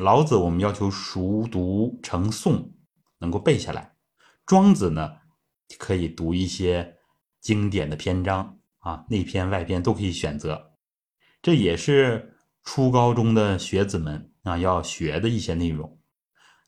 [0.01, 2.71] 老子，我们要求熟读成诵，
[3.19, 3.95] 能够背下来。
[4.47, 5.19] 庄子呢，
[5.79, 6.97] 可以读一些
[7.43, 10.73] 经典的篇章啊，内篇外篇都可以选择。
[11.43, 16.01] 这也是初高中的学子们啊要学的一些内容，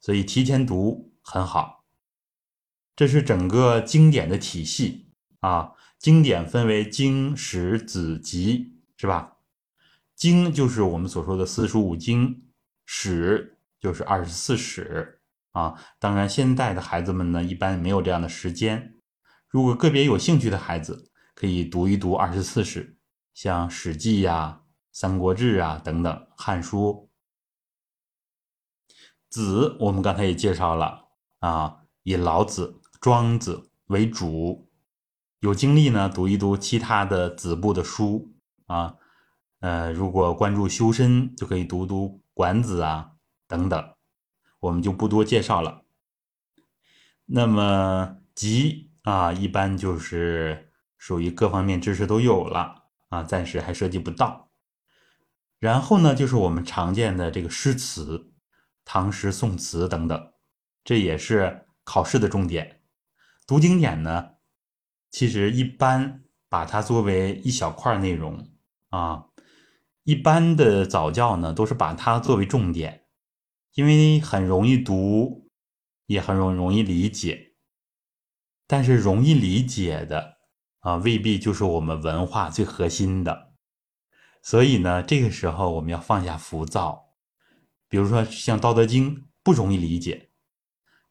[0.02, 1.86] 所以提前读很好。
[2.94, 5.72] 这是整个经典的体系啊。
[5.98, 9.38] 经典分为经、史、子、集，是吧？
[10.14, 12.44] 经就是我们所说的四书五经，
[12.84, 15.20] 史就是二十四史
[15.52, 15.74] 啊。
[15.98, 18.94] 当然，现在的孩子们呢，一般没有这样的时间，
[19.48, 22.96] 如果个别有兴趣的孩子，可以读一读二十四史，
[23.34, 27.08] 像《史记》呀、《三国志》啊等等，《汉书》。
[29.28, 31.08] 子，我们刚才也介绍了
[31.40, 34.65] 啊，以老子、庄子为主。
[35.40, 38.34] 有精力呢，读一读其他的子部的书
[38.66, 38.96] 啊。
[39.60, 43.12] 呃，如果关注修身，就可以读读《管子》啊
[43.48, 43.94] 等等，
[44.60, 45.82] 我们就不多介绍了。
[47.24, 54.50] 那么集啊，一般就是属于各方面知识都有了啊，暂时还涉及不到。
[55.58, 58.30] 然后呢，就是我们常见的这个诗词，
[58.84, 60.32] 唐诗、宋词等等，
[60.84, 62.82] 这也是考试的重点。
[63.46, 64.32] 读经典呢，
[65.10, 68.48] 其实一般把它作为一小块内容
[68.90, 69.26] 啊。
[70.04, 73.06] 一般的早教呢，都是把它作为重点，
[73.74, 75.50] 因为很容易读，
[76.06, 77.54] 也很容容易理解。
[78.68, 80.38] 但是容易理解的
[80.80, 83.54] 啊，未必就是我们文化最核心的。
[84.42, 87.16] 所以呢，这个时候我们要放下浮躁。
[87.88, 90.30] 比如说像《道德经》不容易理解，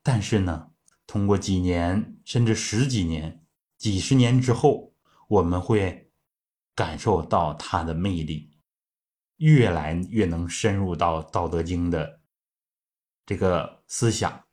[0.02, 0.72] 但是呢，
[1.06, 3.45] 通过几年甚至十几年、
[3.86, 4.96] 几十年之后，
[5.28, 6.10] 我们会
[6.74, 8.58] 感受到它的魅力，
[9.38, 12.20] 越来越能深入到《道德经》的
[13.28, 14.44] 这个思想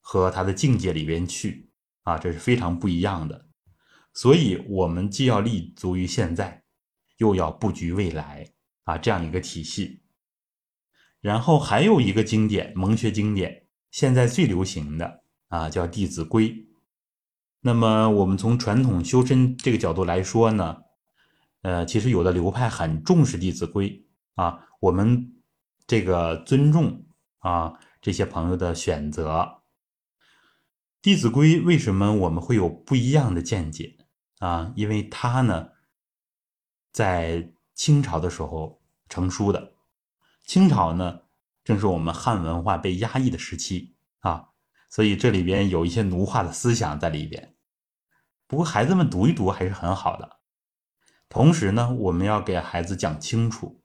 [0.00, 1.70] 和它的境界里边去。
[2.02, 3.46] 啊，这是非常不一样的，
[4.14, 6.64] 所以我们既要立足于现在，
[7.18, 10.02] 又要布局未来啊，这样一个体系。
[11.20, 16.50] 然后还有一个经典，蒙学经典，现在最流行的啊，叫《弟子规》。
[17.64, 20.78] 那么我们从传统修身这个角度来说呢，
[21.60, 23.88] 呃，其实有的流派很重视《弟子规》
[24.42, 25.32] 啊，我们
[25.86, 27.06] 这个尊重
[27.38, 29.38] 啊这些朋友的选择。
[31.00, 33.96] 《弟子规》为什么我们会有不一样的见解
[34.40, 34.72] 啊？
[34.74, 35.68] 因为它呢，
[36.90, 39.74] 在清朝的时候成书的。
[40.44, 41.20] 清朝呢，
[41.62, 44.48] 正是我们汉文化被压抑的时期啊，
[44.90, 47.51] 所以这里边有一些奴化的思想在里边。
[48.52, 50.40] 不过孩子们读一读还是很好的。
[51.30, 53.80] 同时呢，我们要给孩子讲清楚，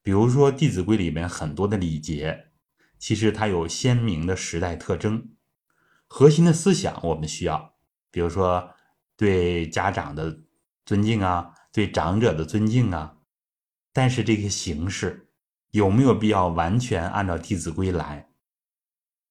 [0.00, 2.52] 比如说《弟子规》里面很多的礼节，
[3.00, 5.30] 其实它有鲜明的时代特征。
[6.06, 7.74] 核心的思想我们需要，
[8.12, 8.70] 比如说
[9.16, 10.38] 对家长的
[10.84, 13.16] 尊敬啊，对长者的尊敬啊。
[13.92, 15.30] 但是这个形式
[15.72, 18.28] 有没有必要完全按照《弟子规》来？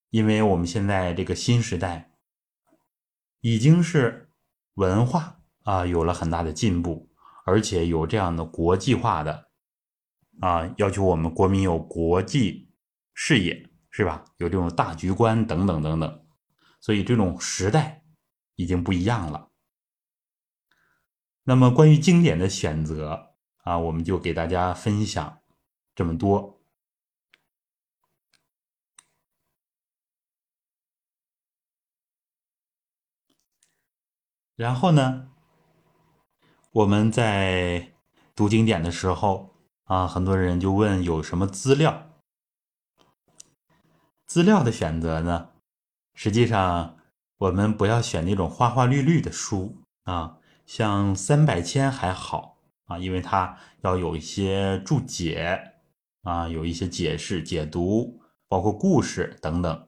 [0.10, 2.12] 因为我们现在这个新时代
[3.40, 4.25] 已经是
[4.76, 7.10] 文化啊有了很大的进步，
[7.46, 9.50] 而且有这样的国际化的
[10.40, 12.72] 啊要求，我们国民有国际
[13.14, 14.24] 视野，是吧？
[14.38, 16.22] 有这种大局观等等等等。
[16.80, 18.04] 所以这种时代
[18.56, 19.50] 已经不一样了。
[21.44, 23.34] 那么关于经典的选择
[23.64, 25.40] 啊，我们就给大家分享
[25.96, 26.55] 这么多。
[34.56, 35.30] 然后呢，
[36.72, 37.92] 我们在
[38.34, 42.10] 读经典的时候啊，很多人就问有什么资料？
[44.26, 45.50] 资料的选择呢？
[46.14, 46.98] 实际上，
[47.38, 55.74] 我们不要选那种花花绿绿的书啊，像三百千还好啊，因为它要有一些注解
[56.22, 59.88] 啊，有一些解释、解读，包括故事等等。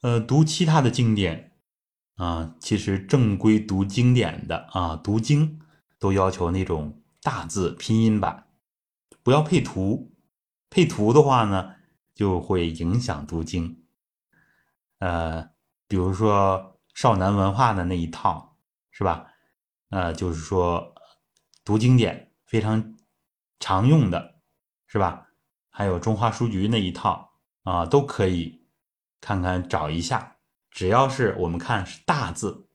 [0.00, 1.52] 呃，读其他的经典
[2.16, 5.60] 啊，其实正规读经典的啊，读经
[5.98, 8.48] 都要求那种大字拼音版，
[9.22, 10.14] 不要配图，
[10.70, 11.74] 配图的话呢，
[12.14, 13.84] 就会影响读经。
[14.98, 15.50] 呃，
[15.86, 18.56] 比如说少南文化的那一套，
[18.90, 19.26] 是吧？
[19.90, 20.94] 呃，就是说
[21.64, 22.96] 读经典非常
[23.60, 24.40] 常用的，
[24.86, 25.28] 是吧？
[25.68, 27.34] 还有中华书局那一套
[27.64, 28.66] 啊，都可以
[29.20, 30.35] 看看找一下。
[30.76, 32.68] 只要是我们看是大字，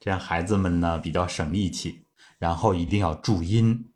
[0.00, 2.08] 这样孩子们呢比较省力气。
[2.36, 3.92] 然后一定要注音，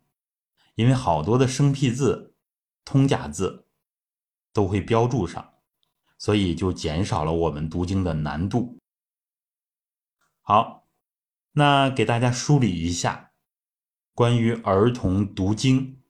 [0.75, 2.33] 因为好多的生僻字、
[2.85, 3.67] 通假字
[4.53, 5.55] 都会标注上。
[6.17, 8.79] 所以就减少了我们读经的难度。
[10.41, 10.87] 好，
[11.51, 13.33] 那给大家梳理一下
[14.13, 16.01] 关于儿童读经。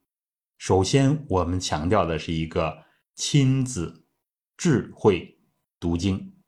[0.59, 2.85] 首先，我们强调的是一个
[3.15, 4.05] 亲子
[4.55, 5.41] 智慧
[5.79, 6.38] 读经，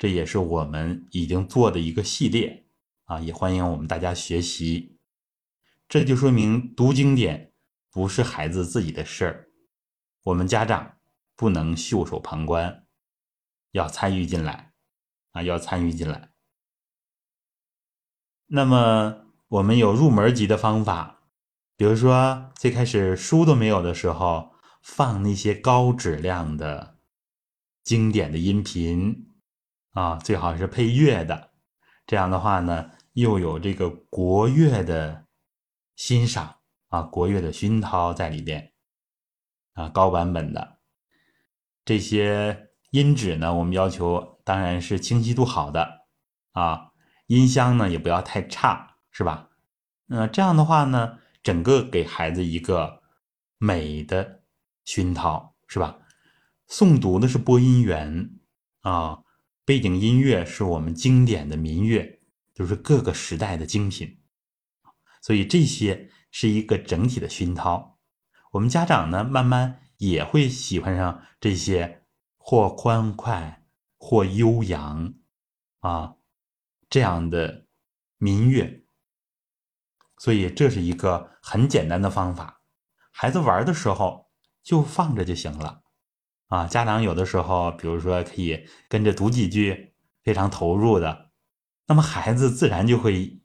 [0.00, 2.64] 这也是我们已经做的一个系列
[3.04, 4.96] 啊，也欢迎我们大家学习。
[5.86, 7.52] 这就说明读经典
[7.90, 9.50] 不是孩子自己的事儿，
[10.22, 10.96] 我们家长。
[11.36, 12.84] 不能袖手旁观，
[13.70, 14.74] 要参与进来，
[15.30, 16.32] 啊，要参与进来。
[18.48, 21.22] 那么我们有入门级的方法，
[21.78, 26.98] 比如说最开始书都没有的时候，放那些高质量的
[27.82, 29.29] 经典的音频
[29.92, 31.50] 啊，最好是配乐的。
[32.06, 35.26] 这样的话呢，又有这个国乐的
[35.96, 36.56] 欣赏
[36.88, 38.72] 啊，国乐的熏陶在里边
[39.74, 40.78] 啊，高版本的
[41.84, 46.06] 这些音质呢，我们要求当然是清晰度好的
[46.52, 46.90] 啊，
[47.26, 49.50] 音箱呢也不要太差，是吧？
[50.06, 53.02] 那这样的话呢，整个给孩子一个
[53.58, 54.42] 美的
[54.84, 55.98] 熏陶，是吧？
[56.68, 58.30] 诵读的是播音员
[58.82, 59.22] 啊。
[59.70, 62.18] 背景音乐是我们经典的民乐，
[62.52, 64.20] 就是各个时代的精品，
[65.22, 68.00] 所以这些是一个整体的熏陶。
[68.50, 72.02] 我们家长呢，慢慢也会喜欢上这些
[72.36, 73.64] 或欢快
[73.96, 75.14] 或悠扬
[75.78, 76.16] 啊
[76.88, 77.68] 这样的
[78.18, 78.84] 民乐。
[80.18, 82.62] 所以这是一个很简单的方法，
[83.12, 84.32] 孩子玩的时候
[84.64, 85.84] 就放着就行了。
[86.50, 89.94] 啊，家长有的时候，比如说可以跟着读几句，
[90.24, 91.30] 非常投入的，
[91.86, 93.40] 那么孩子自然就会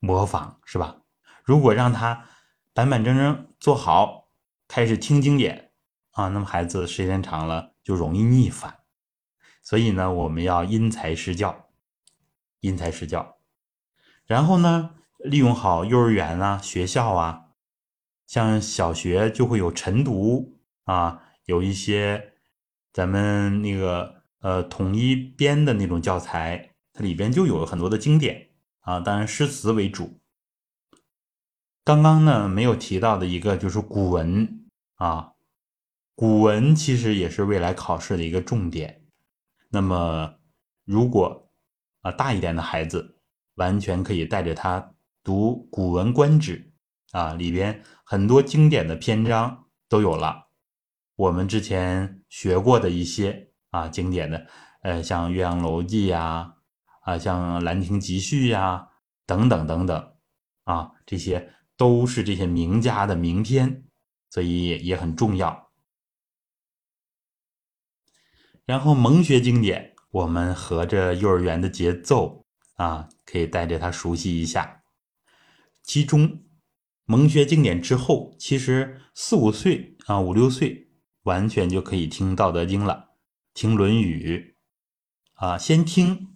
[0.00, 0.98] 模仿，是吧？
[1.44, 2.28] 如果让他
[2.74, 4.28] 板板正正坐好，
[4.68, 5.70] 开始听经典
[6.10, 8.80] 啊，那么孩子时间长了就容易逆反。
[9.62, 11.70] 所以呢，我们要因材施教，
[12.60, 13.38] 因材施教。
[14.26, 17.46] 然后呢，利用好幼儿园啊、学校啊，
[18.26, 22.28] 像小学就会有晨读啊，有一些。
[22.92, 30.20] 咱们那个呃统一编的那种教材，它里边就有很多的经典啊，当然诗词为主。
[31.84, 34.66] 刚刚呢没有提到的一个就是古文
[34.96, 35.32] 啊，
[36.14, 39.02] 古文其实也是未来考试的一个重点。
[39.70, 40.34] 那么
[40.84, 41.50] 如果
[42.02, 43.16] 啊大一点的孩子，
[43.54, 46.72] 完全可以带着他读《古文观止》
[47.18, 50.48] 啊，里边很多经典的篇章都有了。
[51.22, 54.44] 我们之前学过的一些啊经典的，
[54.82, 56.56] 呃，像《岳阳楼记》呀，
[57.02, 58.88] 啊，像《兰亭集序》呀，
[59.24, 60.14] 等等等等，
[60.64, 63.84] 啊，这些都是这些名家的名篇，
[64.30, 65.70] 所以也很重要。
[68.64, 72.44] 然后蒙学经典，我们合着幼儿园的节奏
[72.74, 74.82] 啊，可以带着他熟悉一下。
[75.84, 76.42] 其中
[77.04, 80.81] 蒙学经典之后，其实四五岁啊，五六岁。
[81.22, 83.10] 完全就可以听《道德经》了，
[83.54, 84.56] 听《论语》
[85.46, 86.34] 啊，先听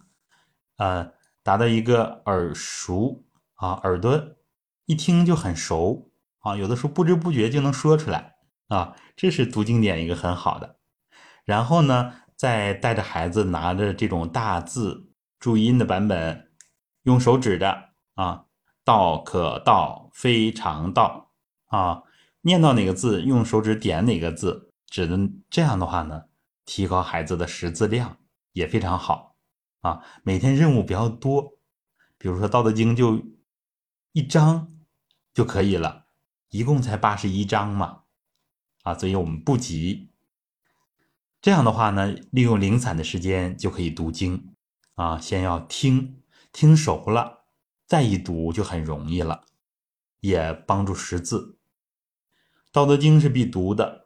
[0.76, 1.12] 啊，
[1.42, 3.24] 达到一个耳熟
[3.54, 4.36] 啊，耳朵
[4.84, 8.36] 一听就很熟啊，有的时候不知不觉就能说出来
[8.68, 10.78] 啊，这是读经典一个很好的。
[11.44, 16.50] 然后呢，再带着孩子拿着这种大字注音的版本，
[17.02, 18.46] 用手指着啊
[18.84, 21.32] ，“道可道，非常道”
[21.66, 22.02] 啊，
[22.42, 24.72] 念到哪个字，用手指点哪个字。
[24.96, 26.24] 只能这样的话呢，
[26.64, 28.16] 提高孩子的识字量
[28.52, 29.36] 也非常好
[29.82, 30.02] 啊。
[30.22, 31.58] 每天任务比较多，
[32.16, 33.22] 比如说《道德经》就
[34.12, 34.72] 一章
[35.34, 36.06] 就可以了，
[36.48, 38.04] 一共才八十一章嘛，
[38.84, 40.08] 啊，所以我们不急。
[41.42, 44.54] 这样的话呢，利用零散的时间就可以读经
[44.94, 45.20] 啊。
[45.20, 46.22] 先要听
[46.52, 47.44] 听熟了，
[47.86, 49.44] 再一读就很容易了，
[50.20, 51.58] 也帮助识字。
[52.72, 54.04] 《道德经》是必读的。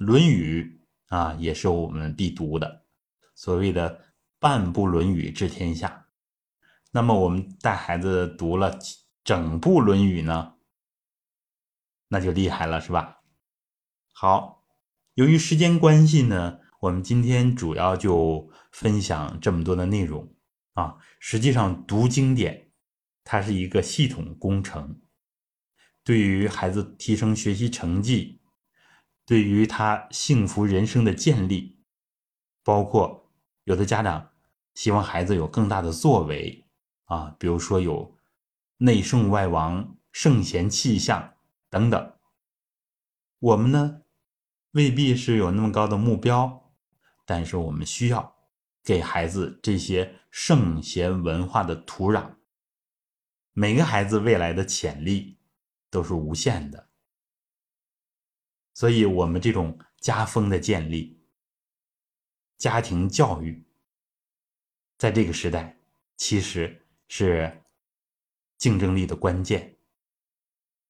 [0.00, 0.80] 论语》
[1.14, 2.86] 啊，也是我们必读的，
[3.34, 6.06] 所谓的半部《论语》治天下。
[6.92, 8.78] 那么我们带孩子读了
[9.22, 10.54] 整部《论语》呢，
[12.08, 13.18] 那就厉害了，是吧？
[14.14, 14.64] 好，
[15.12, 20.34] 由于时间关系呢，我们今天主要就分享这么多的内容
[20.72, 20.96] 啊。
[21.18, 22.70] 实际上，读经典
[23.22, 25.02] 它是一个系统工程，
[26.02, 28.39] 对于孩子提升学习成绩。
[29.30, 31.78] 对于他幸福人生的建立，
[32.64, 33.30] 包括
[33.62, 34.32] 有的家长
[34.74, 36.66] 希望孩子有更大的作为
[37.04, 38.18] 啊，比如说有
[38.78, 41.34] 内圣外王、圣贤气象
[41.68, 42.12] 等等。
[43.38, 44.02] 我们呢
[44.72, 46.72] 未必是有那么高的目标，
[47.24, 48.34] 但是我们需要
[48.82, 52.34] 给孩子这些圣贤文化的土壤。
[53.52, 55.38] 每个孩子未来的潜力
[55.88, 56.89] 都是无限的。
[58.80, 61.20] 所以，我们这种家风的建立、
[62.56, 63.62] 家庭教育，
[64.96, 65.76] 在这个时代
[66.16, 67.60] 其实是
[68.56, 69.76] 竞争力的关键。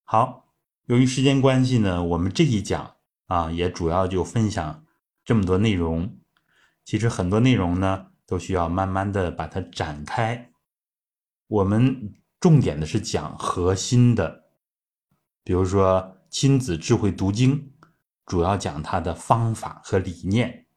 [0.05, 2.95] 好，由于时间关系呢，我们这一讲
[3.27, 4.87] 啊，也主要就分享
[5.25, 6.17] 这么多内容。
[6.85, 10.53] 其实很多内容呢，都需要慢慢的把它展开。
[11.49, 14.45] 我们重点的是讲核心的，
[15.43, 17.73] 比如说亲子智慧读经，
[18.31, 20.69] 主要讲它的方法和理念。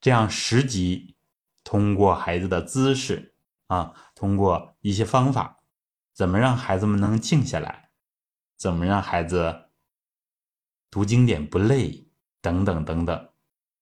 [0.00, 1.14] 这样十集，
[1.62, 3.36] 通过孩子的姿势
[3.68, 5.62] 啊，通过一些方法，
[6.12, 7.90] 怎么让孩子们能静下来，
[8.56, 9.66] 怎么让孩子
[10.90, 12.08] 读经典不累，
[12.40, 13.28] 等等等等，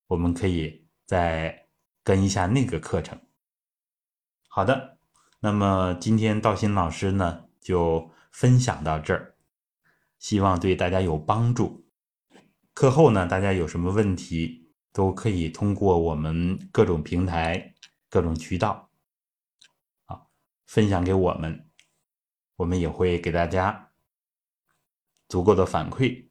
[0.09, 1.69] 我们可以再
[2.05, 3.19] 跟一下那个课程。
[4.47, 4.99] 好的，
[5.39, 9.37] 那么今天道心老师呢就分享到这儿，
[10.19, 11.87] 希望对大家有帮助。
[12.81, 14.73] 课后呢，大家有什么问题？
[14.91, 17.75] 都可以通过我们各种平台、
[18.09, 18.89] 各种渠道，
[20.07, 20.23] 啊，
[20.65, 21.69] 分享给我们，
[22.57, 23.91] 我们也会给大家
[25.29, 26.31] 足够的反馈。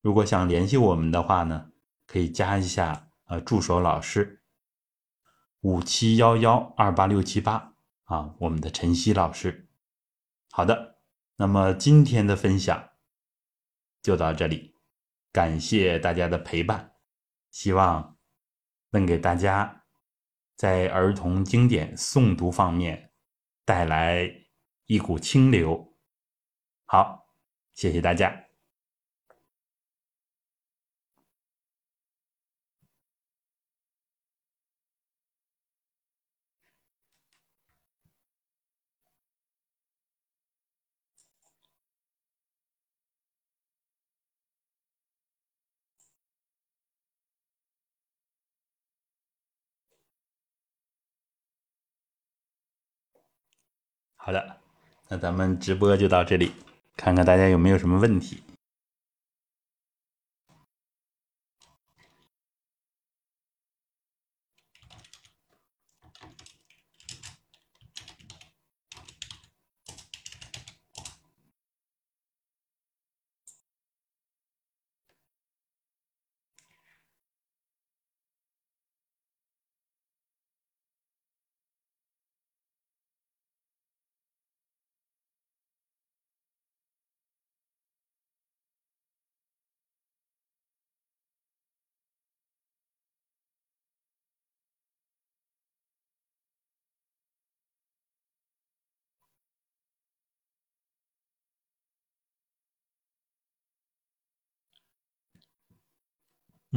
[0.00, 1.70] 如果想联系我们的话呢，
[2.08, 4.42] 可以加一下呃助手老师
[5.60, 9.68] 五七幺幺二八六七八啊，我们的晨曦老师。
[10.50, 10.98] 好的，
[11.36, 12.88] 那么今天的分享
[14.02, 14.67] 就到这里，
[15.38, 16.94] 感谢大家的陪伴。
[17.52, 18.18] 希望
[18.90, 19.84] 能给大家
[20.56, 23.12] 在儿童经典诵读方面
[23.64, 24.28] 带来
[24.86, 25.96] 一股清流。
[26.86, 27.28] 好，
[27.72, 28.47] 谢谢大家。
[54.28, 54.56] 好的，
[55.08, 56.52] 那咱们直播就到这里，
[56.98, 58.42] 看看大家有没有什么问题。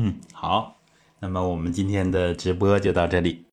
[0.04, 0.82] 嗯，好，
[1.20, 3.45] 那么我们今天的直播就到这里。